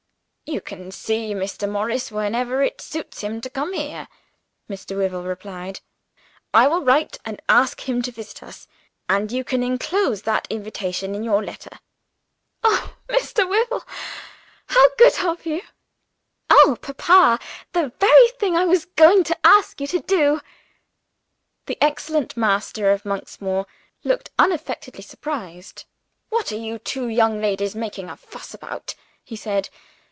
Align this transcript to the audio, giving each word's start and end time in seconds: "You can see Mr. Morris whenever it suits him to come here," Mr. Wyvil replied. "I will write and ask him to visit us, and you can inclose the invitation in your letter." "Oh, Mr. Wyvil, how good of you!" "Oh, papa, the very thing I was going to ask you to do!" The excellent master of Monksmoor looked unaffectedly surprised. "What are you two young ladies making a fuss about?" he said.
"You 0.51 0.59
can 0.59 0.91
see 0.91 1.33
Mr. 1.33 1.69
Morris 1.69 2.11
whenever 2.11 2.61
it 2.61 2.81
suits 2.81 3.21
him 3.21 3.39
to 3.39 3.49
come 3.49 3.71
here," 3.71 4.09
Mr. 4.69 4.97
Wyvil 4.97 5.23
replied. 5.23 5.79
"I 6.53 6.67
will 6.67 6.81
write 6.83 7.17
and 7.23 7.41
ask 7.47 7.87
him 7.87 8.01
to 8.01 8.11
visit 8.11 8.43
us, 8.43 8.67
and 9.07 9.31
you 9.31 9.45
can 9.45 9.63
inclose 9.63 10.23
the 10.23 10.41
invitation 10.49 11.15
in 11.15 11.23
your 11.23 11.41
letter." 11.41 11.79
"Oh, 12.65 12.95
Mr. 13.07 13.47
Wyvil, 13.47 13.85
how 14.65 14.89
good 14.97 15.17
of 15.23 15.45
you!" 15.45 15.61
"Oh, 16.49 16.77
papa, 16.81 17.39
the 17.71 17.93
very 18.01 18.27
thing 18.37 18.57
I 18.57 18.65
was 18.65 18.83
going 18.83 19.23
to 19.23 19.37
ask 19.47 19.79
you 19.79 19.87
to 19.87 20.01
do!" 20.01 20.41
The 21.67 21.77
excellent 21.81 22.35
master 22.35 22.91
of 22.91 23.05
Monksmoor 23.05 23.67
looked 24.03 24.31
unaffectedly 24.37 25.03
surprised. 25.03 25.85
"What 26.27 26.51
are 26.51 26.57
you 26.59 26.77
two 26.77 27.07
young 27.07 27.39
ladies 27.39 27.73
making 27.73 28.09
a 28.09 28.17
fuss 28.17 28.53
about?" 28.53 28.95
he 29.23 29.37
said. 29.37 29.69